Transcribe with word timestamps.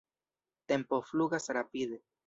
Tempo 0.67 1.03
flugas 1.03 1.47
rapide. 1.51 2.01